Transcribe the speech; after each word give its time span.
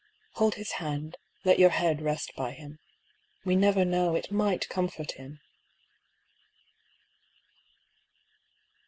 Hold 0.33 0.55
his 0.55 0.71
hand; 0.71 1.15
let 1.45 1.59
your 1.59 1.69
head 1.69 2.01
rest 2.01 2.31
by 2.35 2.53
him. 2.53 2.79
We 3.45 3.55
never 3.55 3.85
know, 3.85 4.15
it 4.15 4.31
might 4.31 4.67
comfort 4.67 5.11
him 5.11 5.41